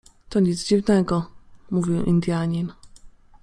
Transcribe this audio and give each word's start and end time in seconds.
-To 0.29 0.39
nic 0.39 0.63
dziwnego- 0.63 1.25
mówił 1.71 2.03
Indianin. 2.03 2.73